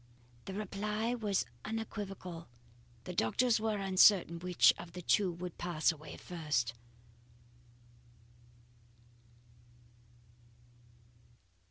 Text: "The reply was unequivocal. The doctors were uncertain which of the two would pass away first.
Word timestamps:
"The 0.45 0.55
reply 0.55 1.13
was 1.13 1.45
unequivocal. 1.63 2.47
The 3.03 3.13
doctors 3.13 3.59
were 3.59 3.77
uncertain 3.77 4.39
which 4.39 4.73
of 4.79 4.93
the 4.93 5.03
two 5.03 5.31
would 5.31 5.59
pass 5.59 5.91
away 5.91 6.17
first. 6.17 6.73